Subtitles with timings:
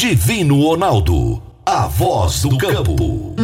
[0.00, 3.34] Divino Ronaldo, a voz do campo.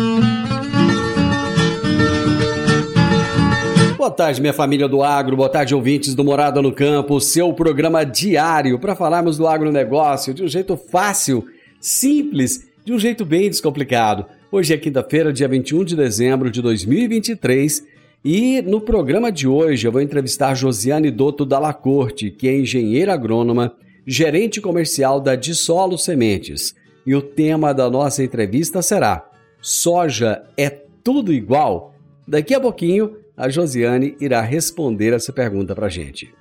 [3.97, 8.05] Boa tarde, minha família do agro, boa tarde, ouvintes do Morada no Campo, seu programa
[8.05, 11.45] diário para falarmos do agronegócio de um jeito fácil,
[11.81, 14.25] simples, de um jeito bem descomplicado.
[14.53, 17.85] Hoje é quinta-feira, dia 21 de dezembro de 2023
[18.25, 23.13] e no programa de hoje eu vou entrevistar Josiane Dotto Dalla Corte, que é engenheira
[23.13, 23.75] agrônoma
[24.07, 26.75] gerente comercial da Dissolo Sementes.
[27.07, 29.29] E o tema da nossa entrevista será:
[29.61, 31.95] Soja é tudo igual?
[32.27, 36.33] Daqui a pouquinho, a Josiane irá responder essa pergunta para gente.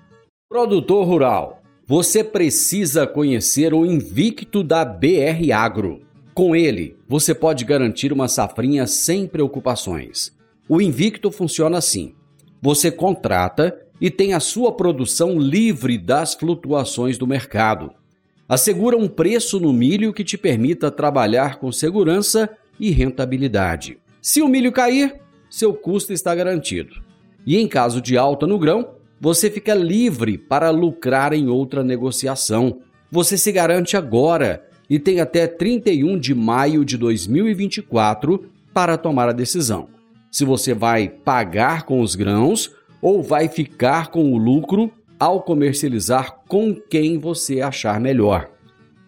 [0.48, 6.02] Produtor rural, você precisa conhecer o Invicto da BR Agro.
[6.34, 10.32] Com ele, você pode garantir uma safrinha sem preocupações.
[10.70, 12.16] O Invicto funciona assim:
[12.62, 17.94] você contrata e tem a sua produção livre das flutuações do mercado.
[18.50, 23.98] Assegura um preço no milho que te permita trabalhar com segurança e rentabilidade.
[24.22, 27.02] Se o milho cair, seu custo está garantido.
[27.48, 28.90] E em caso de alta no grão,
[29.22, 32.82] você fica livre para lucrar em outra negociação.
[33.10, 39.34] Você se garante agora e tem até 31 de maio de 2024 para tomar a
[39.34, 39.88] decisão.
[40.30, 42.70] Se você vai pagar com os grãos
[43.04, 48.50] ou vai ficar com o lucro ao comercializar com quem você achar melhor.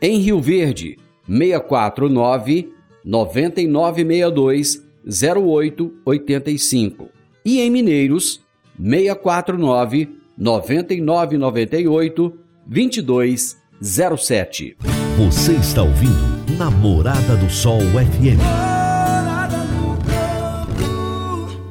[0.00, 0.96] Em Rio Verde,
[1.28, 2.72] 649
[3.04, 7.08] 9962 0885.
[7.44, 8.40] E em Mineiros,
[8.78, 14.76] 649 9998 2207.
[15.16, 18.40] Você está ouvindo Namorada do Sol FM.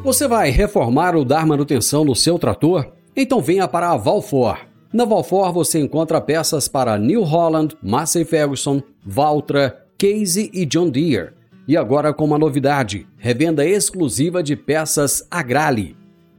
[0.03, 2.91] Você vai reformar ou dar manutenção no seu trator?
[3.15, 4.57] Então venha para a Valfor.
[4.91, 11.29] Na Valfor você encontra peças para New Holland, Massey Ferguson, Valtra, Casey e John Deere.
[11.67, 15.95] E agora com uma novidade: revenda exclusiva de peças Agrale.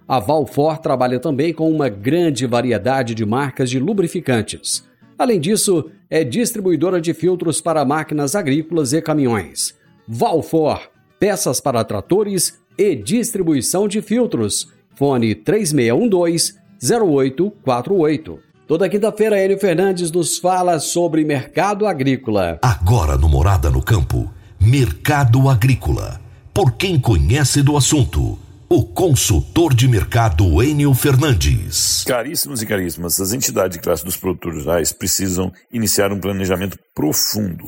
[0.08, 4.84] A Valfor trabalha também com uma grande variedade de marcas de lubrificantes.
[5.16, 9.76] Além disso, é distribuidora de filtros para máquinas agrícolas e caminhões.
[10.08, 10.90] Valfor,
[11.20, 14.72] peças para tratores e distribuição de filtros.
[14.96, 18.38] Fone 3612 0848.
[18.66, 22.58] Toda quinta-feira, Hélio Fernandes nos fala sobre mercado agrícola.
[22.62, 26.20] Agora no Morada no Campo, Mercado Agrícola.
[26.54, 32.04] Por quem conhece do assunto, o consultor de mercado Enio Fernandes.
[32.06, 37.64] Caríssimos e caríssimas, as entidades de classe dos produtores rurais precisam iniciar um planejamento profundo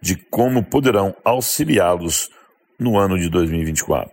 [0.00, 2.30] de como poderão auxiliá-los
[2.78, 4.10] no ano de 2024.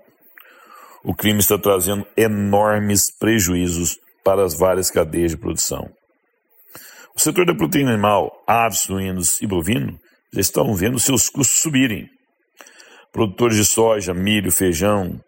[1.04, 5.90] O crime está trazendo enormes prejuízos para as várias cadeias de produção.
[7.16, 10.00] O setor da proteína animal, aves, suínos e bovino,
[10.34, 12.10] já estão vendo seus custos subirem.
[13.12, 15.22] Produtores de soja, milho, feijão,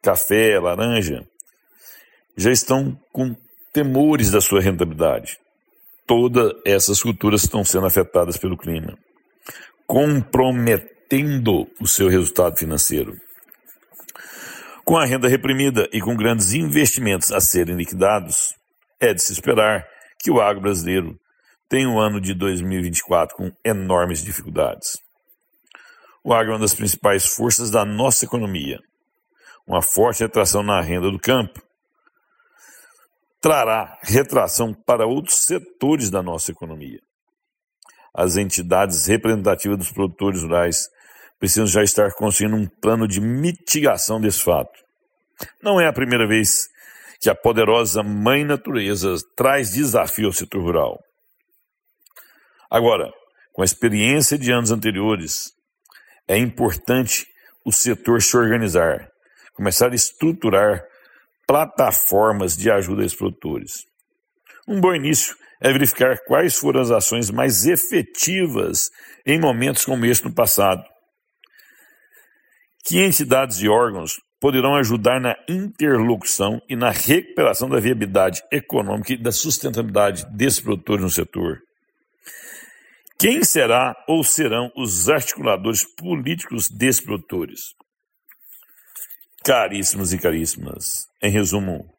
[0.00, 1.26] café, laranja,
[2.36, 3.34] já estão com
[3.72, 5.38] temores da sua rentabilidade.
[6.06, 8.96] Todas essas culturas estão sendo afetadas pelo clima,
[9.86, 13.16] comprometendo o seu resultado financeiro.
[14.86, 18.54] Com a renda reprimida e com grandes investimentos a serem liquidados,
[19.00, 19.84] é de se esperar
[20.16, 21.18] que o agro brasileiro
[21.68, 25.02] tenha um ano de 2024 com enormes dificuldades.
[26.22, 28.78] O agro é uma das principais forças da nossa economia.
[29.66, 31.60] Uma forte retração na renda do campo
[33.40, 37.00] trará retração para outros setores da nossa economia.
[38.14, 40.88] As entidades representativas dos produtores rurais
[41.38, 44.72] precisam já estar construindo um plano de mitigação desse fato.
[45.62, 46.68] Não é a primeira vez
[47.20, 50.98] que a poderosa Mãe Natureza traz desafio ao setor rural.
[52.70, 53.10] Agora,
[53.52, 55.52] com a experiência de anos anteriores,
[56.28, 57.26] é importante
[57.64, 59.08] o setor se organizar,
[59.54, 60.82] começar a estruturar
[61.46, 63.84] plataformas de ajuda aos produtores.
[64.66, 68.90] Um bom início é verificar quais foram as ações mais efetivas
[69.24, 70.84] em momentos como este no passado
[72.86, 79.16] que entidades e órgãos poderão ajudar na interlocução e na recuperação da viabilidade econômica e
[79.16, 81.58] da sustentabilidade desses produtores no setor.
[83.18, 87.74] Quem será ou serão os articuladores políticos desses produtores?
[89.44, 91.92] Caríssimos e caríssimas, em resumo,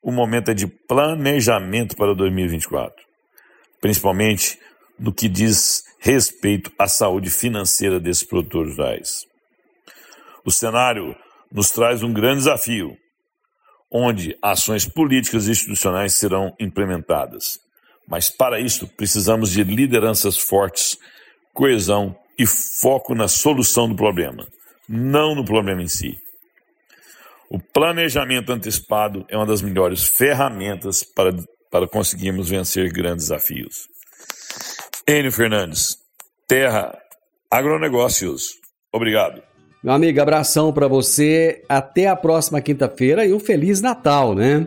[0.00, 2.94] o momento é de planejamento para 2024,
[3.80, 4.58] principalmente
[4.96, 9.29] no que diz respeito à saúde financeira desses produtores rurais.
[10.44, 11.14] O cenário
[11.52, 12.96] nos traz um grande desafio,
[13.90, 17.58] onde ações políticas e institucionais serão implementadas.
[18.08, 20.96] Mas para isso precisamos de lideranças fortes,
[21.52, 24.46] coesão e foco na solução do problema,
[24.88, 26.16] não no problema em si.
[27.50, 31.32] O planejamento antecipado é uma das melhores ferramentas para,
[31.70, 33.88] para conseguirmos vencer grandes desafios.
[35.06, 35.96] Enio Fernandes,
[36.46, 36.96] Terra
[37.50, 38.54] Agronegócios.
[38.92, 39.49] Obrigado.
[39.82, 41.62] Meu amigo, abração para você.
[41.66, 44.66] Até a próxima quinta-feira e um Feliz Natal, né?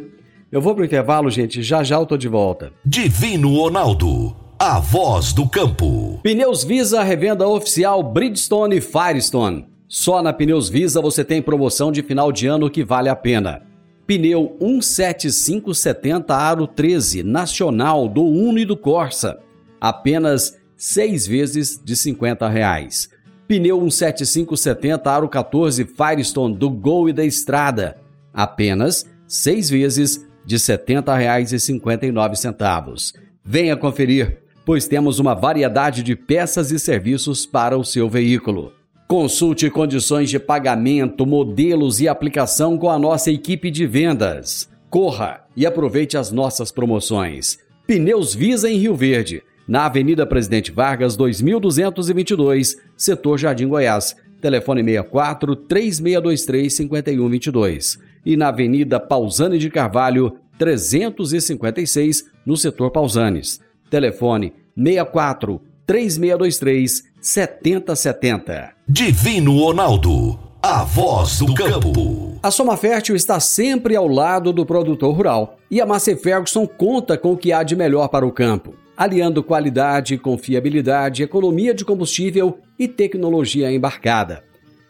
[0.51, 1.61] Eu vou pro intervalo, gente.
[1.61, 2.73] Já já eu tô de volta.
[2.83, 6.19] Divino Ronaldo, a voz do campo.
[6.23, 9.67] Pneus Visa, revenda oficial Bridgestone e Firestone.
[9.87, 13.61] Só na Pneus Visa você tem promoção de final de ano que vale a pena.
[14.07, 19.37] Pneu 17570 Aro 13, nacional do Uno e do Corsa.
[19.79, 23.12] Apenas seis vezes de 50 reais.
[23.53, 27.97] Pneu 17570 Aro 14 Firestone do Gol e da Estrada.
[28.33, 33.13] Apenas seis vezes de R$ 70,59.
[33.45, 38.73] Venha conferir, pois temos uma variedade de peças e serviços para o seu veículo.
[39.07, 44.67] Consulte condições de pagamento, modelos e aplicação com a nossa equipe de vendas.
[44.89, 47.59] Corra e aproveite as nossas promoções.
[47.85, 54.15] Pneus Visa em Rio Verde na Avenida Presidente Vargas, 2222, setor Jardim Goiás.
[54.41, 57.99] Telefone 64 3623 5122.
[58.25, 63.61] E na Avenida Pausani de Carvalho, 356, no setor Pausanes.
[63.89, 68.71] Telefone 64 3623 7070.
[68.85, 72.37] Divino Ronaldo, a voz do campo.
[72.43, 77.17] A Soma Fértil está sempre ao lado do produtor rural e a Massey Ferguson conta
[77.17, 82.59] com o que há de melhor para o campo aliando qualidade, confiabilidade, economia de combustível
[82.79, 84.43] e tecnologia embarcada.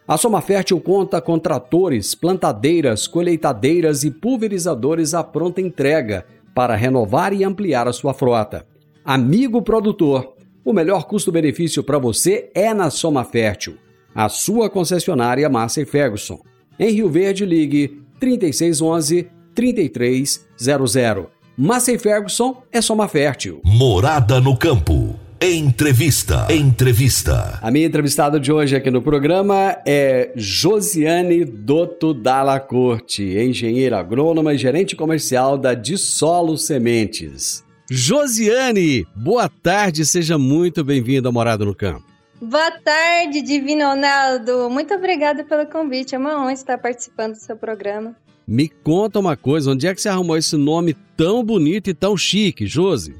[0.07, 7.33] A Soma Fértil conta com tratores, plantadeiras, colheitadeiras e pulverizadores à pronta entrega para renovar
[7.33, 8.67] e ampliar a sua frota.
[9.03, 13.77] Amigo produtor, o melhor custo-benefício para você é na Soma Fértil,
[14.13, 16.39] a sua concessionária Massa Ferguson.
[16.77, 23.61] Em Rio Verde, ligue 3611 3300 Massey Ferguson é soma fértil.
[23.63, 25.19] Morada no campo.
[25.39, 26.47] Entrevista.
[26.49, 27.59] Entrevista.
[27.61, 34.55] A minha entrevistada de hoje aqui no programa é Josiane Dotto Dalla Corte, engenheira agrônoma
[34.55, 37.63] e gerente comercial da Dissolo Sementes.
[37.87, 42.07] Josiane, boa tarde, seja muito bem-vinda ao Morada no Campo.
[42.41, 44.71] Boa tarde, Divino Ronaldo.
[44.71, 46.15] Muito obrigada pelo convite.
[46.15, 48.15] É uma honra estar participando do seu programa.
[48.47, 52.17] Me conta uma coisa, onde é que você arrumou esse nome tão bonito e tão
[52.17, 53.15] chique, Josi?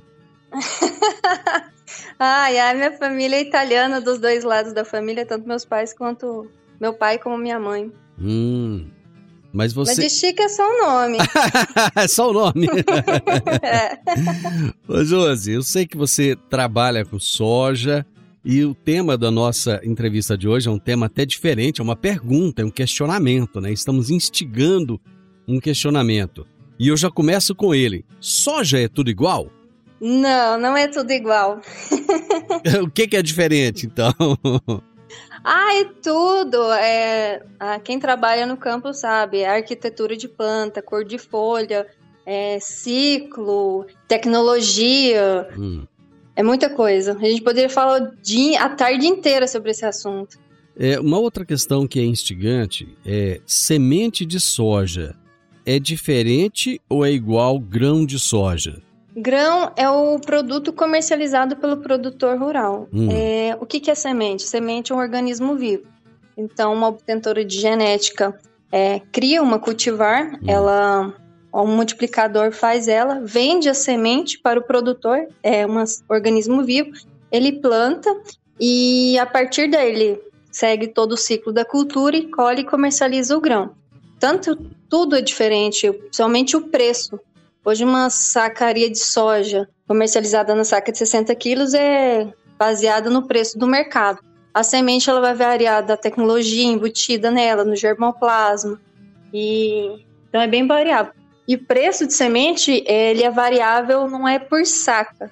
[2.20, 6.50] ai, ai, minha família é italiana dos dois lados da família, tanto meus pais quanto
[6.80, 7.92] meu pai como minha mãe.
[8.20, 8.88] Hum.
[9.54, 10.02] Mas você.
[10.02, 11.18] Mas de chique é só o nome.
[11.96, 12.68] é só o nome.
[13.62, 14.00] é.
[14.88, 18.06] Ô, Josi, eu sei que você trabalha com soja
[18.44, 21.96] e o tema da nossa entrevista de hoje é um tema até diferente, é uma
[21.96, 23.72] pergunta, é um questionamento, né?
[23.72, 25.00] Estamos instigando
[25.48, 26.48] um questionamento.
[26.80, 28.06] E eu já começo com ele.
[28.20, 29.50] Soja é tudo igual?
[30.02, 31.62] Não, não é tudo igual.
[32.84, 34.14] o que, que é diferente, então?
[35.46, 36.72] Ah, é tudo.
[36.72, 37.42] É,
[37.84, 39.40] quem trabalha no campo sabe.
[39.40, 41.86] É arquitetura de planta, cor de folha,
[42.26, 45.50] é, ciclo, tecnologia.
[45.58, 45.86] Hum.
[46.34, 47.18] É muita coisa.
[47.20, 48.10] A gente poderia falar
[48.60, 50.40] a tarde inteira sobre esse assunto.
[50.78, 55.16] É, uma outra questão que é instigante é semente de soja
[55.66, 58.82] é diferente ou é igual grão de soja?
[59.16, 62.88] Grão é o produto comercializado pelo produtor rural.
[62.92, 63.10] Hum.
[63.12, 64.44] É, o que, que é semente?
[64.44, 65.84] Semente é um organismo vivo.
[66.36, 68.38] Então, uma obtentora de genética
[68.72, 70.40] é, cria uma cultivar, hum.
[70.48, 71.14] ela
[71.54, 76.92] um multiplicador faz ela, vende a semente para o produtor, é um organismo vivo,
[77.32, 78.10] ele planta
[78.60, 80.20] e a partir dele
[80.52, 83.76] segue todo o ciclo da cultura e colhe e comercializa o grão.
[84.24, 84.56] Tanto
[84.90, 87.20] tudo é diferente, somente o preço.
[87.66, 93.60] Hoje uma sacaria de soja comercializada na saca de 60 quilos é baseada no preço
[93.60, 94.20] do mercado.
[94.54, 98.80] A semente ela vai variar da tecnologia embutida nela, no germoplasma.
[99.34, 101.12] E então é bem variável.
[101.46, 105.30] E preço de semente, ele é variável, não é por saca.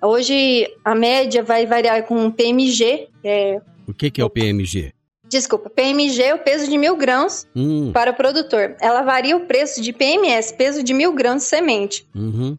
[0.00, 3.06] Hoje a média vai variar com PMG.
[3.22, 3.60] É...
[3.86, 4.94] O que, que é o PMG?
[5.30, 7.92] Desculpa, PMG é o peso de mil grãos hum.
[7.92, 8.74] para o produtor.
[8.80, 12.04] Ela varia o preço de PMS, peso de mil grãos de semente.
[12.12, 12.58] Uhum.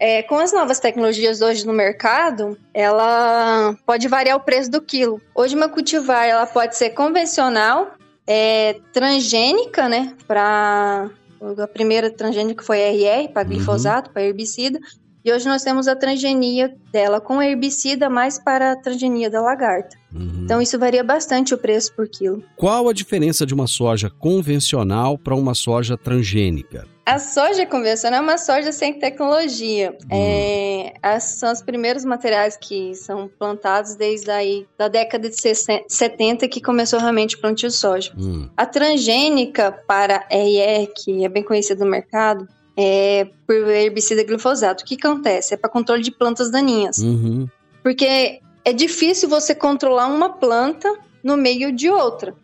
[0.00, 5.20] É, com as novas tecnologias hoje no mercado, ela pode variar o preço do quilo.
[5.34, 7.92] Hoje uma cultivar ela pode ser convencional,
[8.26, 11.10] é, transgênica, né, para
[11.58, 13.48] a primeira transgênica foi RR, para uhum.
[13.48, 14.14] glifosato, uhum.
[14.14, 14.80] para herbicida,
[15.26, 19.96] e hoje nós temos a transgenia dela com herbicida mais para a transgenia da lagarta.
[20.14, 20.42] Uhum.
[20.44, 22.44] Então isso varia bastante o preço por quilo.
[22.54, 26.86] Qual a diferença de uma soja convencional para uma soja transgênica?
[27.04, 29.96] A soja convencional é uma soja sem tecnologia.
[30.04, 30.08] Hum.
[30.10, 36.46] É, as, são os primeiros materiais que são plantados desde aí da década de 70
[36.46, 38.12] que começou realmente o plantio de soja.
[38.16, 38.48] Hum.
[38.56, 44.84] A transgênica para RR, que é bem conhecida no mercado, é, por herbicida glifosato.
[44.84, 45.54] O que acontece?
[45.54, 46.98] É para controle de plantas daninhas.
[46.98, 47.48] Uhum.
[47.82, 50.92] Porque é difícil você controlar uma planta
[51.22, 52.34] no meio de outra.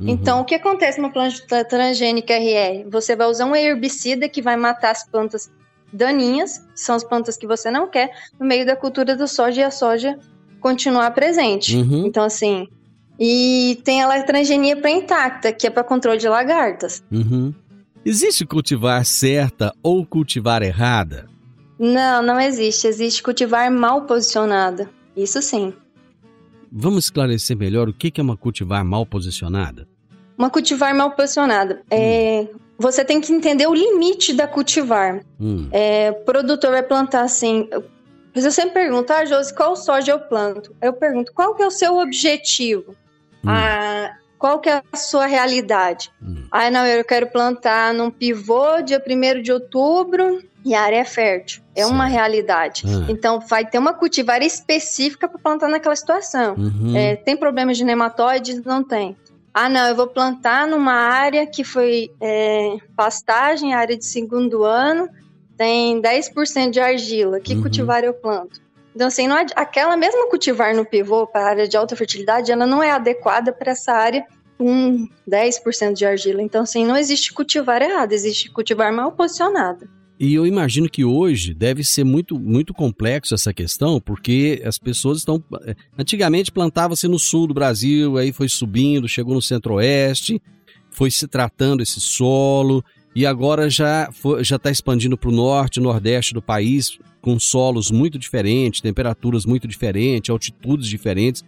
[0.00, 0.08] Uhum.
[0.08, 2.88] Então, o que acontece numa planta transgênica RR?
[2.90, 5.50] Você vai usar um herbicida que vai matar as plantas
[5.92, 9.60] daninhas, que são as plantas que você não quer, no meio da cultura do soja
[9.60, 10.18] e a soja
[10.60, 11.76] continuar presente.
[11.76, 12.06] Uhum.
[12.06, 12.68] Então, assim.
[13.20, 17.02] E tem a transgenia para intacta, que é para controle de lagartas.
[17.12, 17.54] Uhum.
[18.04, 21.28] Existe cultivar certa ou cultivar errada?
[21.78, 22.86] Não, não existe.
[22.86, 24.90] Existe cultivar mal posicionada.
[25.16, 25.72] Isso sim.
[26.70, 29.86] Vamos esclarecer melhor o que é uma cultivar mal posicionada?
[30.36, 31.82] Uma cultivar mal posicionada.
[31.90, 32.58] É, hum.
[32.78, 35.20] você tem que entender o limite da cultivar.
[35.38, 35.68] Hum.
[35.70, 37.68] É, o produtor vai plantar assim.
[38.34, 40.74] Você sempre pergunta, ah, Josi, qual soja eu planto?
[40.80, 42.96] Eu pergunto, qual que é o seu objetivo?
[43.44, 43.50] Hum.
[43.50, 46.10] Ah, qual que é a sua realidade?
[46.20, 46.48] Hum.
[46.50, 51.04] Ah, não, eu quero plantar num pivô dia 1 de outubro e a área é
[51.04, 51.62] fértil.
[51.76, 51.92] É Sim.
[51.92, 52.82] uma realidade.
[52.84, 53.06] Ah.
[53.08, 56.56] Então, vai ter uma cultivar específica para plantar naquela situação.
[56.56, 56.92] Uhum.
[56.96, 58.60] É, tem problemas de nematóides?
[58.64, 59.16] Não tem.
[59.54, 65.08] Ah, não, eu vou plantar numa área que foi é, pastagem, área de segundo ano,
[65.56, 67.38] tem 10% de argila.
[67.38, 67.62] Que uhum.
[67.62, 68.60] cultivar eu planto?
[68.94, 72.66] Então, assim, não é, aquela mesma cultivar no pivô para área de alta fertilidade, ela
[72.66, 74.24] não é adequada para essa área
[74.58, 76.42] com 10% de argila.
[76.42, 79.88] Então, assim, não existe cultivar errado, existe cultivar mal posicionado.
[80.20, 85.18] E eu imagino que hoje deve ser muito, muito complexo essa questão, porque as pessoas
[85.18, 85.42] estão.
[85.64, 90.40] Eh, antigamente plantava-se no sul do Brasil, aí foi subindo, chegou no centro-oeste,
[90.92, 92.84] foi se tratando esse solo,
[93.14, 94.08] e agora já
[94.40, 100.30] está expandindo para o norte, nordeste do país, com solos muito diferentes, temperaturas muito diferentes,
[100.30, 101.44] altitudes diferentes.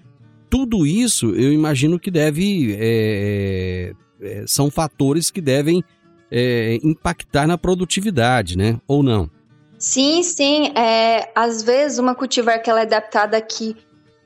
[0.50, 2.76] Tudo isso eu imagino que deve.
[2.78, 5.82] É, é, são fatores que devem
[6.30, 8.78] é, impactar na produtividade, né?
[8.86, 9.28] Ou não?
[9.78, 10.72] Sim, sim.
[10.76, 13.76] É, às vezes uma cultivar que ela é adaptada aqui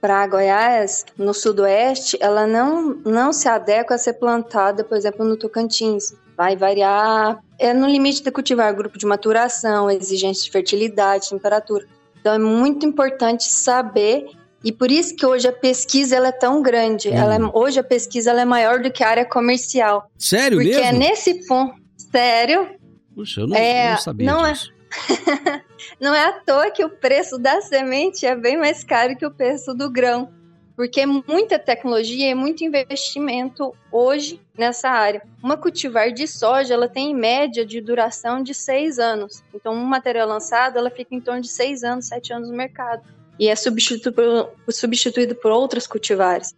[0.00, 5.37] para Goiás, no sudoeste, ela não, não se adequa a ser plantada, por exemplo, no
[5.37, 6.14] Tocantins.
[6.38, 11.85] Vai variar, é no limite de cultivar grupo de maturação, exigência de fertilidade, temperatura.
[12.21, 14.30] Então é muito importante saber
[14.62, 17.09] e por isso que hoje a pesquisa ela é tão grande.
[17.09, 20.09] Ela é, hoje a pesquisa ela é maior do que a área comercial.
[20.16, 20.83] Sério porque mesmo?
[20.85, 21.75] Porque é nesse ponto.
[21.97, 22.68] Sério?
[23.16, 24.73] Puxa, eu não, é, não sabia não é disso.
[24.73, 25.61] É...
[26.00, 29.30] não é à toa que o preço da semente é bem mais caro que o
[29.33, 30.33] preço do grão
[30.78, 35.20] porque é muita tecnologia e muito investimento hoje nessa área.
[35.42, 39.42] Uma cultivar de soja, ela tem em média de duração de seis anos.
[39.52, 43.02] Então, um material lançado, ela fica em torno de seis anos, sete anos no mercado.
[43.40, 46.54] E é substituído por, substituído por outras cultivares,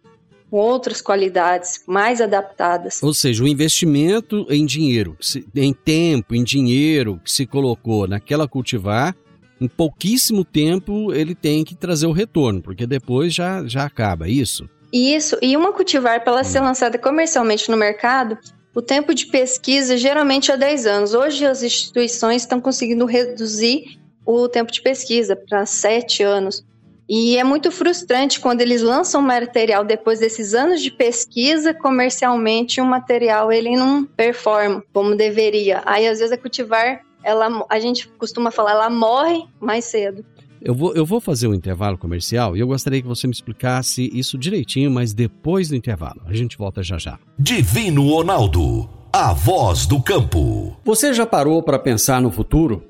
[0.51, 3.01] com outras qualidades, mais adaptadas.
[3.01, 5.17] Ou seja, o investimento em dinheiro,
[5.55, 9.15] em tempo, em dinheiro que se colocou naquela cultivar
[9.61, 14.31] em pouquíssimo tempo ele tem que trazer o retorno, porque depois já, já acaba, é
[14.31, 14.67] isso?
[14.91, 16.65] Isso, e uma cultivar para ela ser hum.
[16.65, 18.37] lançada comercialmente no mercado,
[18.73, 21.13] o tempo de pesquisa geralmente é 10 anos.
[21.13, 26.65] Hoje as instituições estão conseguindo reduzir o tempo de pesquisa para 7 anos.
[27.07, 32.85] E é muito frustrante quando eles lançam material depois desses anos de pesquisa, comercialmente o
[32.85, 35.81] material ele não performa como deveria.
[35.85, 40.23] Aí às vezes a cultivar ela, a gente costuma falar, ela morre mais cedo.
[40.61, 44.11] Eu vou, eu vou fazer um intervalo comercial e eu gostaria que você me explicasse
[44.13, 46.21] isso direitinho, mas depois do intervalo.
[46.27, 47.17] A gente volta já já.
[47.37, 50.77] Divino Ronaldo, a voz do campo.
[50.85, 52.83] Você já parou para pensar no futuro?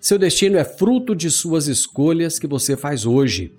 [0.00, 3.54] Seu destino é fruto de suas escolhas que você faz hoje.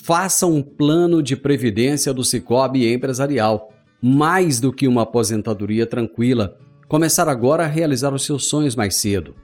[0.00, 3.72] Faça um plano de previdência do Cicobi Empresarial.
[4.00, 6.56] Mais do que uma aposentadoria tranquila.
[6.88, 9.34] Começar agora a realizar os seus sonhos mais cedo.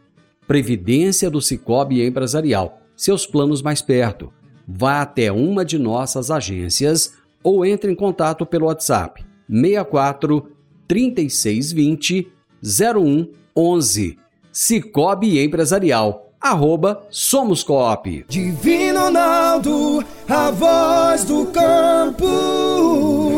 [0.49, 2.81] Previdência do Cicobi Empresarial.
[2.97, 4.33] Seus planos mais perto.
[4.67, 7.13] Vá até uma de nossas agências
[7.43, 10.51] ou entre em contato pelo WhatsApp 64
[10.89, 14.19] 3620 0111.
[14.51, 18.25] Cicobi Empresarial, arroba Somos Coop.
[18.27, 23.38] Divino Ronaldo, a voz do campo.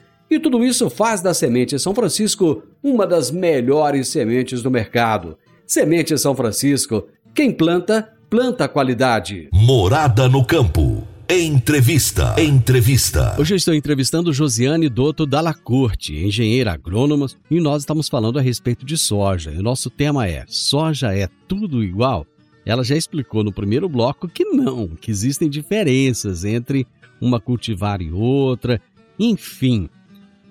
[0.31, 5.37] E tudo isso faz da Semente São Francisco uma das melhores sementes do mercado.
[5.67, 9.49] Semente São Francisco, quem planta, planta qualidade.
[9.51, 11.05] Morada no campo.
[11.29, 12.33] Entrevista.
[12.41, 13.35] Entrevista.
[13.37, 18.85] Hoje eu estou entrevistando Josiane Dotto Dalacorte, engenheira agrônoma, e nós estamos falando a respeito
[18.85, 19.51] de soja.
[19.51, 22.25] E o nosso tema é: soja é tudo igual?
[22.65, 26.87] Ela já explicou no primeiro bloco que não, que existem diferenças entre
[27.19, 28.81] uma cultivar e outra.
[29.19, 29.89] Enfim,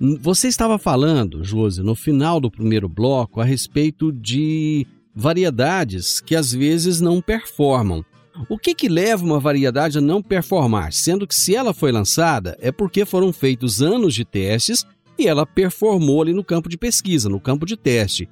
[0.00, 6.52] você estava falando, Josi, no final do primeiro bloco a respeito de variedades que às
[6.52, 8.02] vezes não performam.
[8.49, 12.57] O que, que leva uma variedade a não performar, sendo que se ela foi lançada
[12.61, 14.87] é porque foram feitos anos de testes
[15.19, 18.26] e ela performou ali no campo de pesquisa, no campo de teste.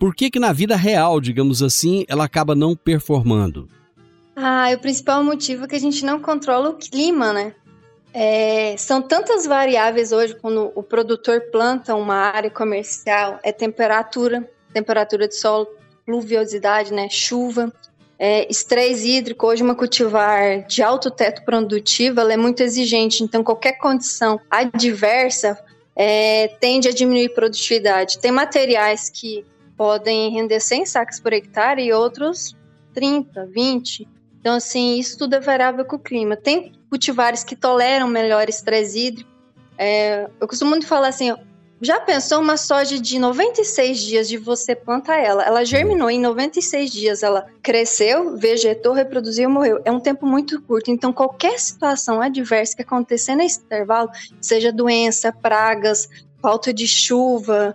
[0.00, 3.68] Por que, que na vida real, digamos assim, ela acaba não performando?
[4.34, 7.54] Ah, o principal motivo é que a gente não controla o clima, né?
[8.14, 15.26] É, são tantas variáveis hoje quando o produtor planta uma área comercial, é temperatura, temperatura
[15.26, 15.66] de solo,
[16.04, 17.72] pluviosidade, né, chuva,
[18.18, 23.42] é, estresse hídrico, hoje uma cultivar de alto teto produtivo, ela é muito exigente, então
[23.42, 25.58] qualquer condição adversa
[25.96, 28.18] é, tende a diminuir produtividade.
[28.18, 29.44] Tem materiais que
[29.76, 32.56] podem render 100 sacos por hectare e outros
[32.94, 34.08] 30, 20.
[34.40, 36.36] Então, assim, isso tudo é variável com o clima.
[36.36, 39.30] Tem cultivares que toleram melhor estresse hídrico.
[39.78, 41.34] É, eu costumo muito falar assim,
[41.80, 45.42] já pensou uma soja de 96 dias de você plantar ela?
[45.42, 49.80] Ela germinou em 96 dias, ela cresceu, vegetou, reproduziu morreu.
[49.86, 50.90] É um tempo muito curto.
[50.90, 56.10] Então, qualquer situação adversa que acontecer nesse intervalo, seja doença, pragas,
[56.42, 57.74] falta de chuva,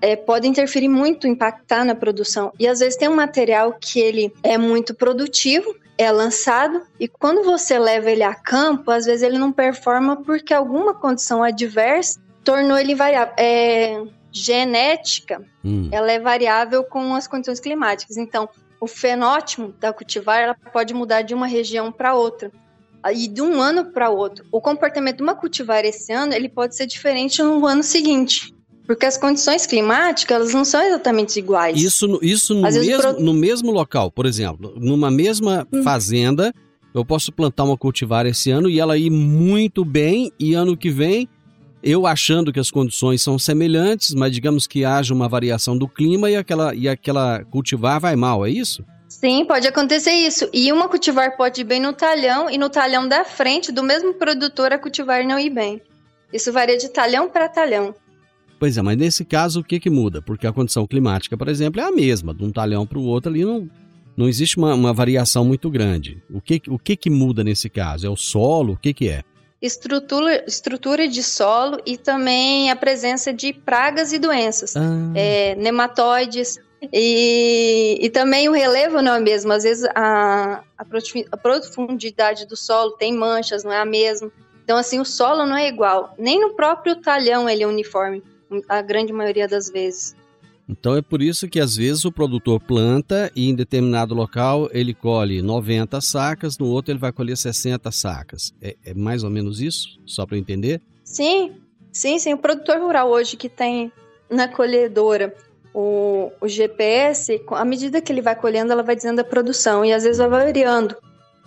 [0.00, 2.52] é, pode interferir muito, impactar na produção.
[2.56, 7.44] E às vezes tem um material que ele é muito produtivo, é lançado e quando
[7.44, 12.78] você leva ele a campo, às vezes ele não performa porque alguma condição adversa tornou
[12.78, 13.34] ele variável.
[13.38, 14.02] É,
[14.34, 15.88] genética, hum.
[15.92, 18.16] ela é variável com as condições climáticas.
[18.16, 18.48] Então,
[18.80, 22.50] o fenótipo da cultivar ela pode mudar de uma região para outra
[23.12, 24.44] e de um ano para outro.
[24.50, 28.53] O comportamento de uma cultivar esse ano ele pode ser diferente no ano seguinte.
[28.86, 31.80] Porque as condições climáticas elas não são exatamente iguais.
[31.80, 33.20] Isso, isso no, mesmo, pro...
[33.20, 35.82] no mesmo local, por exemplo, numa mesma hum.
[35.82, 36.52] fazenda,
[36.94, 40.90] eu posso plantar uma cultivar esse ano e ela ir muito bem, e ano que
[40.90, 41.28] vem
[41.84, 46.30] eu achando que as condições são semelhantes, mas digamos que haja uma variação do clima
[46.30, 48.82] e aquela, e aquela cultivar vai mal, é isso?
[49.06, 50.48] Sim, pode acontecer isso.
[50.50, 54.14] E uma cultivar pode ir bem no talhão e no talhão da frente do mesmo
[54.14, 55.80] produtor a cultivar não ir bem.
[56.32, 57.94] Isso varia de talhão para talhão.
[58.64, 60.22] Pois é, mas nesse caso o que, que muda?
[60.22, 63.30] Porque a condição climática, por exemplo, é a mesma, de um talhão para o outro
[63.30, 63.68] ali não,
[64.16, 66.22] não existe uma, uma variação muito grande.
[66.30, 68.06] O que, o que, que muda nesse caso?
[68.06, 68.72] É o solo?
[68.72, 69.22] O que, que é?
[69.60, 75.12] estrutura, estrutura de solo e também a presença de pragas e doenças, ah.
[75.14, 76.58] é, nematóides.
[76.90, 79.52] E, e também o relevo não é o mesmo.
[79.52, 84.32] Às vezes a, a profundidade do solo tem manchas, não é a mesma.
[84.64, 86.14] Então, assim, o solo não é igual.
[86.18, 88.22] Nem no próprio talhão ele é uniforme,
[88.68, 90.14] a grande maioria das vezes.
[90.68, 94.94] Então é por isso que às vezes o produtor planta e em determinado local ele
[94.94, 98.54] colhe 90 sacas, no outro ele vai colher 60 sacas.
[98.62, 100.00] É, é mais ou menos isso?
[100.06, 100.80] Só para entender?
[101.04, 101.52] Sim,
[101.92, 102.32] sim, sim.
[102.32, 103.92] O produtor rural hoje que tem
[104.30, 105.34] na colhedora
[105.74, 109.92] o, o GPS, à medida que ele vai colhendo, ela vai dizendo a produção e
[109.92, 110.96] às vezes vai variando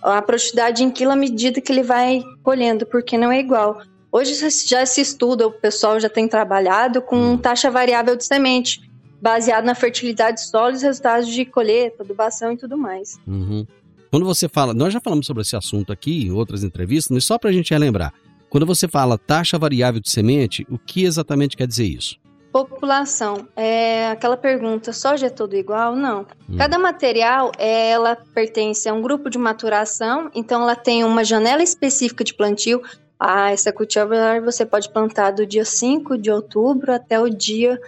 [0.01, 3.81] a produtividade em quilo à medida que ele vai colhendo, porque não é igual.
[4.11, 4.33] Hoje
[4.67, 8.87] já se estuda, o pessoal já tem trabalhado com taxa variável de semente
[9.21, 13.19] baseado na fertilidade do solo e os resultados de colheita, adubação e tudo mais.
[13.27, 13.65] Uhum.
[14.09, 17.37] Quando você fala, nós já falamos sobre esse assunto aqui em outras entrevistas, mas só
[17.37, 18.13] para a gente relembrar.
[18.49, 22.15] Quando você fala taxa variável de semente, o que exatamente quer dizer isso?
[22.51, 23.47] População.
[23.55, 25.95] É aquela pergunta, soja é tudo igual?
[25.95, 26.25] Não.
[26.49, 26.55] Hum.
[26.57, 32.23] Cada material, ela pertence a um grupo de maturação, então ela tem uma janela específica
[32.23, 32.81] de plantio.
[33.19, 37.79] Ah, essa cultivar você pode plantar do dia 5 de outubro até o dia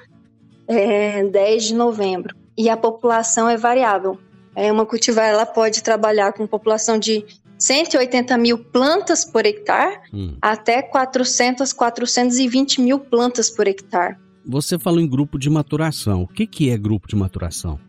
[0.67, 2.35] é, 10 de novembro.
[2.57, 4.17] E a população é variável.
[4.55, 7.25] É, uma cultivar ela pode trabalhar com população de
[7.57, 10.35] 180 mil plantas por hectare hum.
[10.41, 14.17] até 400, 420 mil plantas por hectare.
[14.45, 16.23] Você falou em grupo de maturação.
[16.23, 17.79] O que, que é grupo de maturação?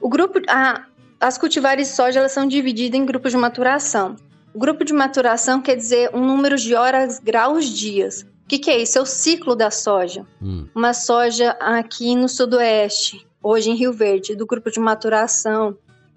[0.00, 0.84] O grupo, a,
[1.18, 4.16] as cultivares de soja elas são divididas em grupos de maturação.
[4.54, 8.22] O grupo de maturação quer dizer um número de horas, graus, dias.
[8.22, 8.98] O que, que é isso?
[8.98, 10.26] É o ciclo da soja.
[10.42, 10.66] Hum.
[10.74, 15.76] Uma soja aqui no sudoeste, hoje em Rio Verde, do grupo de maturação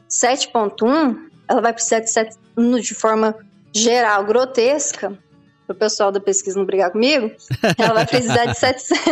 [0.10, 3.36] 7.1, ela vai de, sete, de forma
[3.72, 5.18] geral, grotesca,
[5.66, 7.32] para o pessoal da pesquisa não brigar comigo,
[7.78, 9.04] ela vai precisar de 700.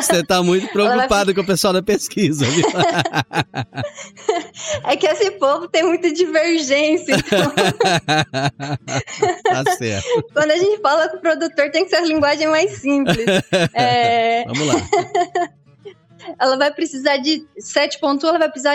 [0.06, 1.34] Você está muito preocupado vai...
[1.34, 2.64] com o pessoal da pesquisa, viu?
[4.84, 7.16] é que esse povo tem muita divergência.
[7.16, 7.52] Então...
[9.44, 10.24] tá certo.
[10.32, 13.26] Quando a gente fala com o produtor, tem que ser a linguagem mais simples.
[13.74, 14.44] É...
[14.44, 14.74] Vamos lá
[16.38, 18.74] ela vai precisar de 7.1, ela vai precisar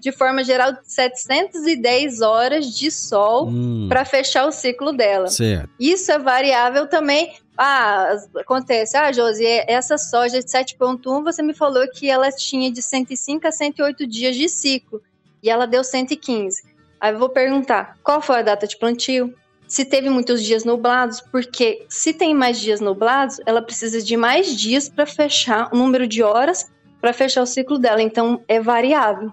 [0.00, 3.86] de forma geral de 710 horas de sol hum.
[3.88, 5.28] para fechar o ciclo dela.
[5.28, 5.68] Certo.
[5.78, 7.34] Isso é variável também.
[7.56, 8.96] Ah, acontece.
[8.96, 13.52] Ah, Josi, essa soja de 7.1, você me falou que ela tinha de 105 a
[13.52, 15.02] 108 dias de ciclo
[15.42, 16.62] e ela deu 115.
[17.00, 19.34] Aí eu vou perguntar, qual foi a data de plantio?
[19.66, 24.56] se teve muitos dias nublados, porque se tem mais dias nublados, ela precisa de mais
[24.56, 29.32] dias para fechar o número de horas para fechar o ciclo dela, então é variável.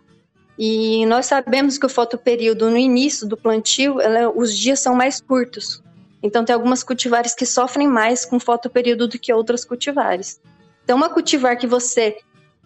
[0.58, 5.20] E nós sabemos que o fotoperíodo no início do plantio, ela, os dias são mais
[5.20, 5.82] curtos.
[6.22, 10.40] Então tem algumas cultivares que sofrem mais com fotoperíodo do que outras cultivares.
[10.84, 12.18] Então uma cultivar que você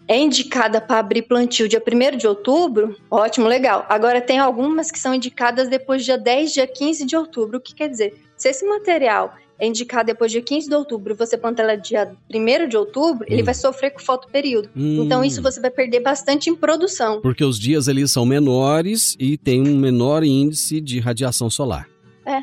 [0.06, 3.84] é indicada para abrir plantio dia 1 de outubro, ótimo, legal.
[3.88, 7.58] Agora tem algumas que são indicadas depois dia 10, dia 15 de outubro.
[7.58, 8.14] O que quer dizer?
[8.36, 12.68] Se esse material é indicado depois dia 15 de outubro, você planta ela dia 1
[12.68, 13.32] de outubro, hum.
[13.32, 14.70] ele vai sofrer com fotoperíodo.
[14.76, 15.04] Hum.
[15.04, 17.20] Então isso você vai perder bastante em produção.
[17.20, 21.88] Porque os dias ali são menores e tem um menor índice de radiação solar.
[22.24, 22.42] É.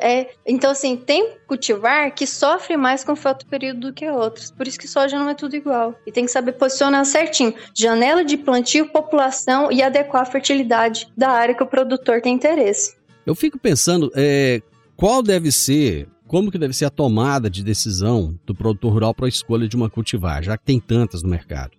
[0.00, 4.50] É, então, assim, tem cultivar que sofre mais com fotoperíodo do que outros.
[4.50, 5.94] Por isso que soja não é tudo igual.
[6.06, 7.52] E tem que saber posicionar certinho.
[7.74, 12.96] Janela de plantio, população e adequar a fertilidade da área que o produtor tem interesse.
[13.26, 14.62] Eu fico pensando, é,
[14.96, 19.26] qual deve ser como que deve ser a tomada de decisão do produtor rural para
[19.26, 21.72] a escolha de uma cultivar, já que tem tantas no mercado?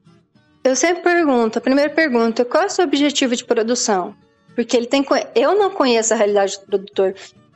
[0.64, 4.14] Eu sempre pergunto, a primeira pergunta, qual é o seu objetivo de produção?
[4.56, 5.06] Porque ele tem,
[5.36, 7.16] eu não conheço a realidade do produtor.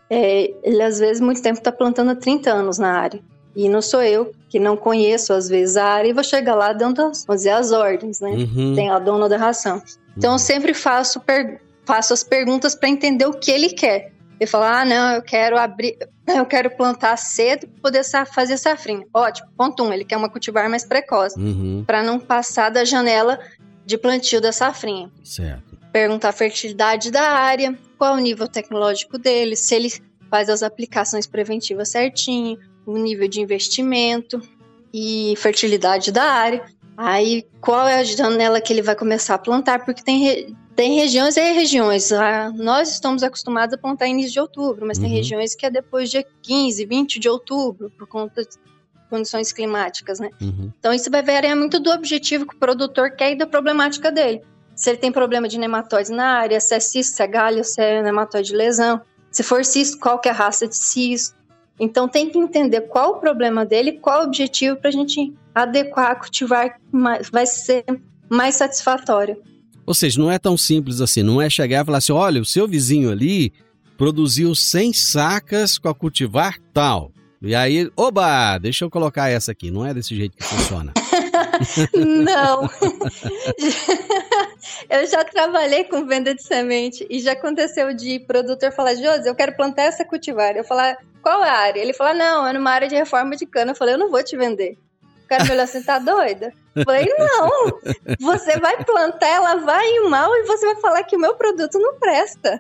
[0.10, 3.20] É, ele às vezes muito tempo está plantando há 30 anos na área.
[3.56, 6.72] E não sou eu que não conheço às vezes a área e vou chegar lá
[6.72, 8.30] dando as, vamos dizer, as ordens, né?
[8.30, 8.76] Uhum.
[8.76, 9.82] Tem a dona da ração.
[10.18, 14.14] Então eu sempre faço, per, faço as perguntas para entender o que ele quer.
[14.40, 15.98] Ele fala: ah, não, eu quero abrir,
[16.38, 19.06] eu quero plantar cedo para poder fazer safrinha.
[19.14, 21.84] Ótimo, ponto um, ele quer uma cultivar mais precoce, uhum.
[21.86, 23.40] para não passar da janela
[23.86, 25.12] de plantio da safrinha.
[25.24, 25.78] Certo.
[25.92, 29.90] Perguntar a fertilidade da área, qual o nível tecnológico dele, se ele
[30.30, 34.42] faz as aplicações preventivas certinho, o nível de investimento
[34.94, 36.64] e fertilidade da área.
[36.96, 39.84] Aí, qual é a janela que ele vai começar a plantar?
[39.86, 42.12] Porque tem, tem regiões e regiões.
[42.12, 45.06] Ah, nós estamos acostumados a plantar início de outubro, mas uhum.
[45.06, 48.58] tem regiões que é depois de 15, 20 de outubro, por conta de
[49.10, 50.30] condições climáticas, né?
[50.42, 50.72] Uhum.
[50.80, 54.42] Então isso vai variar muito do objetivo que o produtor quer e da problemática dele.
[54.74, 57.82] Se ele tem problema de nematóides na área, se é cisto, se é galho, se
[57.82, 59.02] é nematóide de lesão.
[59.30, 61.36] Se for cisto, qual que é a raça de cisto.
[61.80, 66.18] Então tem que entender qual o problema dele, qual o objetivo para a gente adequar,
[66.18, 66.80] cultivar,
[67.32, 67.84] vai ser
[68.30, 69.42] mais satisfatório.
[69.92, 72.46] Ou seja, não é tão simples assim, não é chegar e falar assim, olha, o
[72.46, 73.52] seu vizinho ali
[73.98, 77.12] produziu 100 sacas com a cultivar tal.
[77.42, 79.70] E aí, oba, deixa eu colocar essa aqui.
[79.70, 80.94] Não é desse jeito que funciona.
[81.94, 82.62] não.
[84.90, 89.36] eu já trabalhei com venda de semente e já aconteceu de produtor falar, Josi, eu
[89.36, 90.56] quero plantar essa cultivar.
[90.56, 91.82] Eu falar, qual a área?
[91.82, 93.72] Ele falar, não, é numa área de reforma de cana.
[93.72, 94.78] Eu falei, eu não vou te vender
[95.32, 96.52] cara me olhou assim, tá doida?
[96.84, 97.80] Falei, não,
[98.20, 101.80] você vai plantar, ela vai ir mal e você vai falar que o meu produto
[101.80, 102.60] não presta.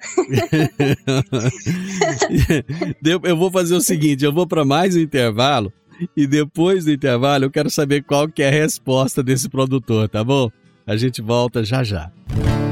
[3.23, 5.73] eu vou fazer o seguinte, eu vou para mais um intervalo
[6.15, 10.23] e depois do intervalo eu quero saber qual que é a resposta desse produtor, tá
[10.23, 10.49] bom?
[10.87, 12.09] A gente volta já já.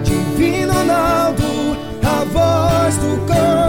[0.04, 1.44] Divino Ronaldo,
[2.04, 3.69] a voz do campo.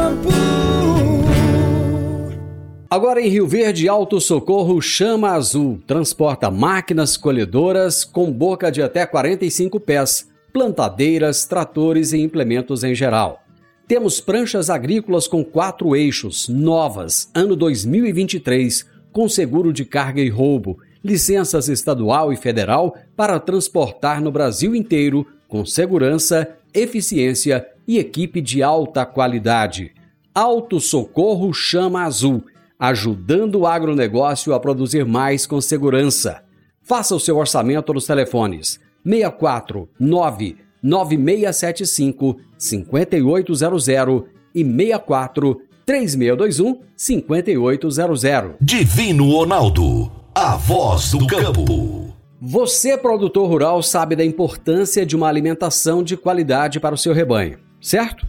[2.93, 9.07] Agora em Rio Verde, Alto Socorro Chama Azul transporta máquinas colhedoras com boca de até
[9.07, 13.45] 45 pés, plantadeiras, tratores e implementos em geral.
[13.87, 20.81] Temos pranchas agrícolas com quatro eixos, novas, ano 2023, com seguro de carga e roubo,
[21.03, 28.65] licenças estadual e federal para transportar no Brasil inteiro com segurança, eficiência e equipe de
[28.65, 29.93] alta qualidade.
[30.35, 32.43] Auto Socorro Chama Azul,
[32.81, 36.43] ajudando o agronegócio a produzir mais com segurança.
[36.83, 48.53] Faça o seu orçamento nos telefones 64 9 9675 5800 e 64 3621 5800.
[48.61, 52.15] Divino Ronaldo, a voz do campo.
[52.41, 57.59] Você, produtor rural, sabe da importância de uma alimentação de qualidade para o seu rebanho,
[57.83, 58.27] certo?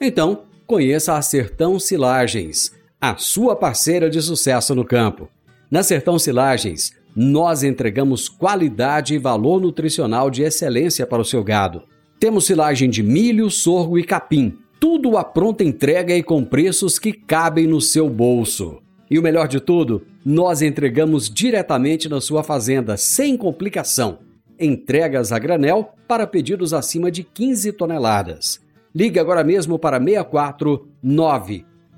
[0.00, 5.28] Então, conheça a Sertão Silagens, a sua parceira de sucesso no campo.
[5.70, 11.82] Na Sertão Silagens, nós entregamos qualidade e valor nutricional de excelência para o seu gado.
[12.18, 17.12] Temos silagem de milho, sorgo e capim tudo à pronta entrega e com preços que
[17.12, 18.78] cabem no seu bolso.
[19.10, 24.18] E o melhor de tudo, nós entregamos diretamente na sua fazenda, sem complicação.
[24.58, 28.60] Entregas a granel para pedidos acima de 15 toneladas.
[28.94, 30.88] Ligue agora mesmo para 64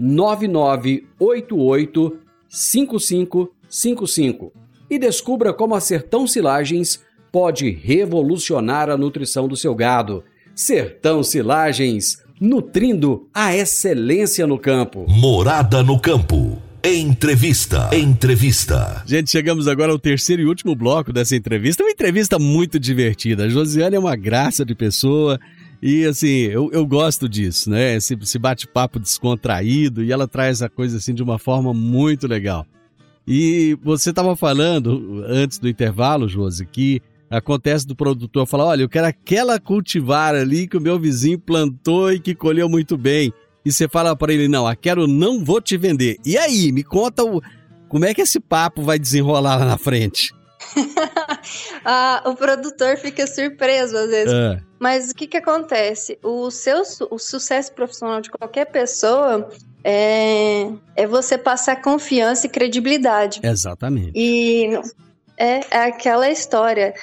[0.00, 4.52] 99988 5555
[4.88, 10.24] e descubra como a Sertão Silagens pode revolucionar a nutrição do seu gado.
[10.54, 15.04] Sertão Silagens nutrindo a excelência no campo.
[15.08, 16.60] Morada no campo.
[16.82, 17.90] Entrevista.
[17.92, 19.02] Entrevista.
[19.06, 21.84] Gente, chegamos agora ao terceiro e último bloco dessa entrevista.
[21.84, 23.44] Uma entrevista muito divertida.
[23.44, 25.38] A Josiane é uma graça de pessoa.
[25.82, 27.96] E assim, eu, eu gosto disso, né?
[27.96, 32.66] Esse, esse bate-papo descontraído e ela traz a coisa assim de uma forma muito legal.
[33.26, 38.88] E você estava falando antes do intervalo, Josi, que Acontece do produtor falar: olha, eu
[38.88, 43.32] quero aquela cultivar ali que o meu vizinho plantou e que colheu muito bem.
[43.64, 46.16] E você fala para ele: não, a quero não vou te vender.
[46.26, 47.40] E aí, me conta o,
[47.88, 50.34] como é que esse papo vai desenrolar lá na frente?
[51.84, 54.32] ah, o produtor fica surpreso às vezes.
[54.32, 54.60] É.
[54.78, 56.18] Mas o que, que acontece?
[56.22, 59.48] O seu o sucesso profissional de qualquer pessoa
[59.84, 63.40] é, é você passar confiança e credibilidade.
[63.42, 64.12] Exatamente.
[64.14, 64.70] E
[65.36, 66.94] é, é aquela história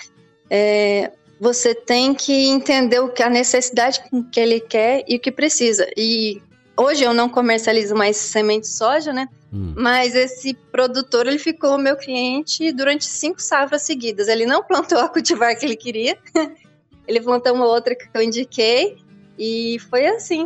[0.49, 5.31] é, você tem que entender o que a necessidade que ele quer e o que
[5.31, 5.88] precisa.
[5.95, 6.41] E
[6.75, 9.27] hoje eu não comercializo mais semente de soja, né?
[9.51, 9.73] Hum.
[9.77, 14.27] Mas esse produtor ele ficou meu cliente durante cinco safras seguidas.
[14.27, 16.17] Ele não plantou a cultivar que ele queria,
[17.07, 18.97] ele plantou uma outra que eu indiquei
[19.38, 20.45] e foi assim.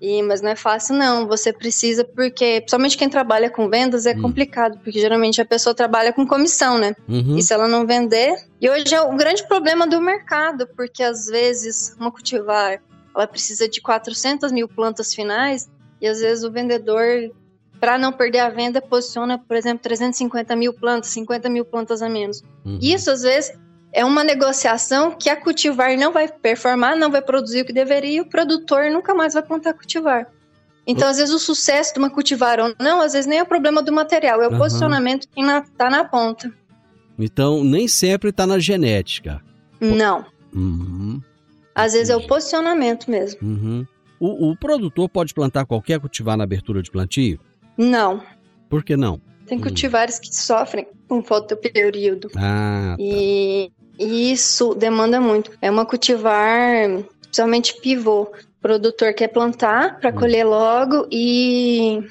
[0.00, 1.26] E, mas não é fácil, não.
[1.26, 4.22] Você precisa, porque, principalmente quem trabalha com vendas, é hum.
[4.22, 6.96] complicado, porque geralmente a pessoa trabalha com comissão, né?
[7.06, 7.36] Uhum.
[7.36, 8.34] E se ela não vender.
[8.58, 12.80] E hoje é o grande problema do mercado, porque às vezes uma cultivar
[13.14, 15.68] ela precisa de 400 mil plantas finais,
[16.00, 17.30] e às vezes o vendedor,
[17.80, 22.08] para não perder a venda, posiciona, por exemplo, 350 mil plantas, 50 mil plantas a
[22.08, 22.42] menos.
[22.64, 22.78] Uhum.
[22.80, 23.52] Isso, às vezes,
[23.92, 28.18] é uma negociação que a cultivar não vai performar, não vai produzir o que deveria
[28.18, 30.30] e o produtor nunca mais vai plantar cultivar.
[30.86, 33.46] Então, às vezes, o sucesso de uma cultivar ou não, às vezes nem é o
[33.46, 34.58] problema do material, é o uhum.
[34.58, 36.52] posicionamento que está na ponta.
[37.18, 39.40] Então, nem sempre está na genética.
[39.80, 40.26] Não.
[40.54, 41.20] Uhum.
[41.74, 43.40] Às vezes é o posicionamento mesmo.
[43.42, 43.86] Uhum.
[44.18, 47.40] O, o, produtor pode plantar qualquer cultivar na abertura de plantio?
[47.82, 48.22] Não.
[48.68, 49.20] Por que não?
[49.46, 49.62] Tem hum.
[49.62, 52.30] cultivares que sofrem com fotoperíodo.
[52.36, 53.02] Ah, tá.
[53.02, 55.52] E e isso demanda muito.
[55.60, 56.88] É uma cultivar,
[57.20, 58.22] principalmente pivô.
[58.22, 60.14] O produtor quer plantar para hum.
[60.14, 62.02] colher logo e,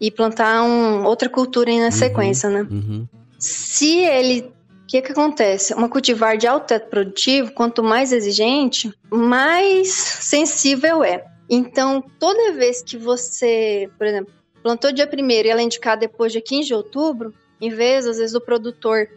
[0.00, 2.66] e plantar um, outra cultura na uhum, sequência, né?
[2.70, 3.06] Uhum.
[3.38, 5.74] Se ele o que, que acontece?
[5.74, 11.26] Uma cultivar de alto teto produtivo, quanto mais exigente, mais sensível é.
[11.50, 16.32] Então, toda vez que você, por exemplo, plantou dia 1 e ela é indicada depois
[16.32, 19.08] de 15 de outubro, em vez, às vezes, do produtor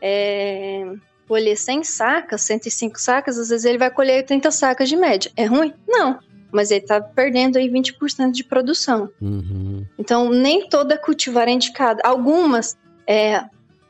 [0.00, 0.92] é,
[1.28, 5.30] colher 100 sacas, 105 sacas, às vezes ele vai colher 30 sacas de média.
[5.36, 5.72] É ruim?
[5.86, 6.18] Não.
[6.50, 9.08] Mas ele está perdendo aí 20% de produção.
[9.20, 9.86] Uhum.
[9.96, 12.02] Então, nem toda cultivar é indicada.
[12.04, 13.44] Algumas, é,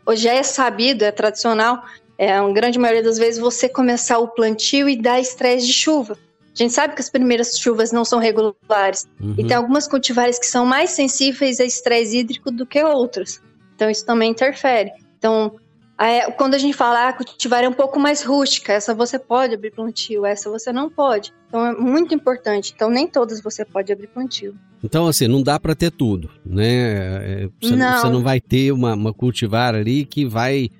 [0.04, 1.82] hoje é sabido, é tradicional,
[2.18, 6.18] é, a grande maioria das vezes você começar o plantio e dar estresse de chuva.
[6.52, 9.08] A gente sabe que as primeiras chuvas não são regulares.
[9.20, 9.34] Uhum.
[9.38, 13.40] E tem algumas cultivares que são mais sensíveis a estresse hídrico do que outras.
[13.74, 14.90] Então, isso também interfere.
[15.16, 15.54] Então,
[16.00, 19.54] é, quando a gente fala ah, cultivar é um pouco mais rústica, essa você pode
[19.54, 21.30] abrir plantio, essa você não pode.
[21.46, 22.72] Então é muito importante.
[22.74, 24.54] Então nem todas você pode abrir plantio.
[24.82, 27.42] Então assim, não dá para ter tudo, né?
[27.42, 30.70] É, você não, você não vai ter uma, uma cultivar ali que vai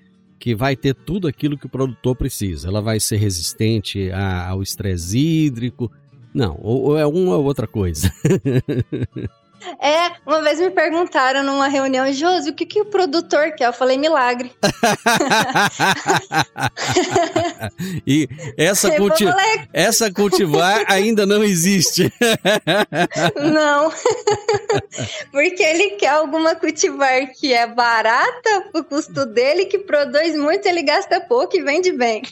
[0.40, 2.66] que vai ter tudo aquilo que o produtor precisa.
[2.66, 5.92] Ela vai ser resistente ao estresse hídrico.
[6.32, 8.10] Não, ou, ou é uma ou outra coisa.
[9.80, 13.68] É, uma vez me perguntaram numa reunião, Josi, o que, que o produtor quer?
[13.68, 14.52] Eu falei milagre.
[18.06, 19.24] e essa, culti
[19.72, 22.12] essa cultivar ainda não existe.
[23.52, 23.92] não.
[25.30, 30.82] Porque ele quer alguma cultivar que é barata pro custo dele, que produz muito, ele
[30.82, 32.22] gasta pouco e vende bem.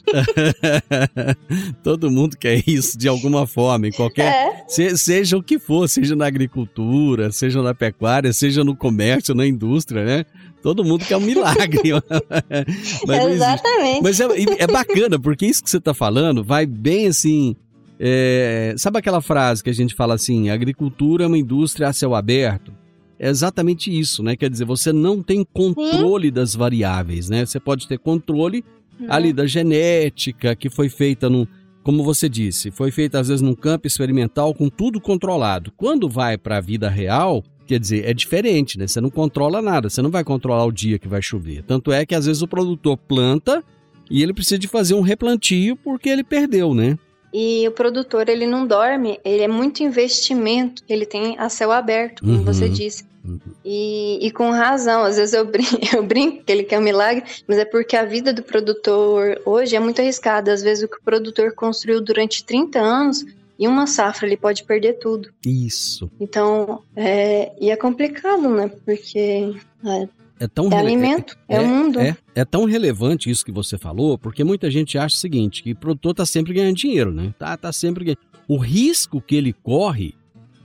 [1.83, 4.29] Todo mundo quer isso de alguma forma, em qualquer.
[4.29, 4.65] É.
[4.69, 9.47] Se, seja o que for, seja na agricultura, seja na pecuária, seja no comércio, na
[9.47, 10.27] indústria, né?
[10.63, 11.93] Todo mundo quer um milagre.
[13.07, 14.03] Mas Exatamente.
[14.03, 14.27] Mas é,
[14.59, 17.55] é, bacana, porque isso que você está falando vai bem assim.
[18.01, 22.15] É, sabe aquela frase que a gente fala assim: agricultura é uma indústria a céu
[22.15, 22.73] aberto?
[23.19, 24.37] É exatamente isso, né?
[24.37, 26.33] Quer dizer, você não tem controle Sim.
[26.33, 27.45] das variáveis, né?
[27.45, 28.65] Você pode ter controle
[29.01, 29.07] uhum.
[29.09, 31.49] ali da genética que foi feita no,
[31.89, 35.73] como você disse, foi feita às vezes num campo experimental com tudo controlado.
[35.75, 38.87] Quando vai para a vida real, quer dizer, é diferente, né?
[38.87, 41.63] Você não controla nada, você não vai controlar o dia que vai chover.
[41.63, 43.65] Tanto é que às vezes o produtor planta
[44.11, 46.99] e ele precisa de fazer um replantio porque ele perdeu, né?
[47.33, 52.21] E o produtor, ele não dorme, ele é muito investimento, ele tem a céu aberto,
[52.21, 52.45] como uhum.
[52.45, 53.07] você disse.
[53.29, 53.41] Uhum.
[53.65, 57.23] E, e, com razão, às vezes eu brinco, eu brinco que ele quer um milagre,
[57.47, 60.53] mas é porque a vida do produtor hoje é muito arriscada.
[60.53, 63.25] Às vezes o que o produtor construiu durante 30 anos,
[63.59, 65.29] em uma safra ele pode perder tudo.
[65.45, 66.11] Isso.
[66.19, 68.71] Então, é, e é complicado, né?
[68.85, 70.09] Porque é,
[70.41, 72.01] é tão é alimento, é, é, o mundo.
[72.01, 75.73] É, é, tão relevante isso que você falou, porque muita gente acha o seguinte, que
[75.73, 77.35] o produtor tá sempre ganhando dinheiro, né?
[77.39, 78.21] Tá, tá sempre ganhando.
[78.47, 80.15] O risco que ele corre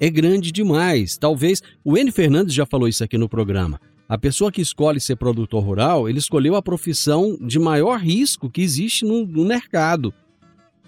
[0.06, 1.18] é grande demais.
[1.18, 3.80] Talvez o N Fernandes já falou isso aqui no programa.
[4.08, 8.62] A pessoa que escolhe ser produtor rural, ele escolheu a profissão de maior risco que
[8.62, 10.14] existe no, no mercado.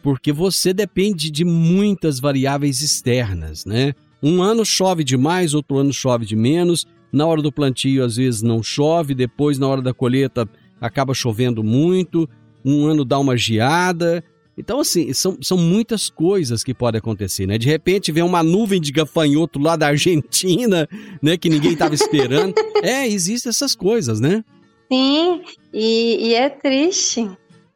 [0.04, 3.94] Porque você depende de muitas variáveis externas, né?
[4.22, 6.86] Um ano chove demais, outro ano chove de menos.
[7.10, 10.46] Na hora do plantio, às vezes não chove, depois, na hora da colheita,
[10.82, 12.30] acaba chovendo muito.
[12.66, 14.22] Um ano dá uma geada.
[14.58, 17.58] Então, assim, são, são muitas coisas que podem acontecer, né?
[17.58, 20.88] De repente vem uma nuvem de gafanhoto lá da Argentina,
[21.22, 21.38] né?
[21.38, 22.54] Que ninguém estava esperando.
[22.82, 24.44] é, existem essas coisas, né?
[24.90, 25.42] Sim,
[25.74, 27.30] e, e é triste.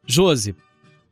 [0.07, 0.55] Josi,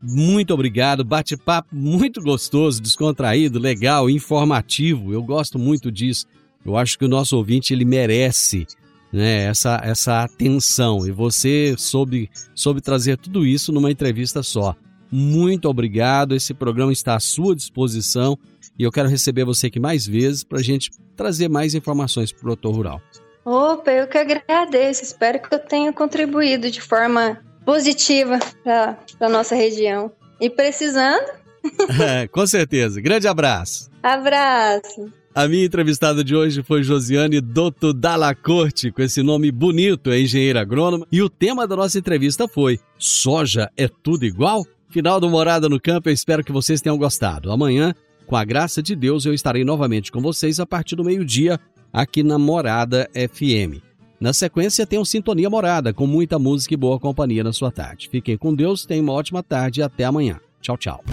[0.02, 1.04] muito obrigado.
[1.04, 5.12] Bate-papo muito gostoso, descontraído, legal, informativo.
[5.12, 6.28] Eu gosto muito disso.
[6.66, 8.66] Eu acho que o nosso ouvinte ele merece
[9.12, 11.06] né, essa, essa atenção.
[11.06, 14.74] E você soube, soube trazer tudo isso numa entrevista só
[15.12, 16.36] muito obrigado.
[16.36, 18.38] Esse programa está à sua disposição
[18.78, 22.39] e eu quero receber você aqui mais vezes para a gente trazer mais informações para
[22.39, 23.02] o produtor rural.
[23.43, 25.04] Opa, eu que agradeço.
[25.04, 30.12] Espero que eu tenha contribuído de forma positiva para a nossa região.
[30.39, 31.26] E precisando.
[32.02, 33.02] é, com certeza.
[33.02, 33.89] Grande abraço.
[34.04, 35.12] Abraço.
[35.34, 40.20] A minha entrevistada de hoje foi Josiane Dotto Dalla Corte, com esse nome bonito, é
[40.20, 44.65] engenheira agrônoma, e o tema da nossa entrevista foi: Soja é tudo igual?
[44.89, 47.52] Final do Morada no Campo, eu espero que vocês tenham gostado.
[47.52, 47.93] Amanhã,
[48.26, 51.60] com a graça de Deus, eu estarei novamente com vocês a partir do meio-dia
[51.91, 53.82] aqui na Morada FM.
[54.19, 58.10] Na sequência, tem um Sintonia Morada, com muita música e boa companhia na sua tarde.
[58.10, 60.39] Fiquem com Deus, tenham uma ótima tarde e até amanhã.
[60.62, 61.04] Tchau, tchau.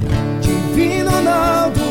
[0.40, 1.84] Divino Ronaldo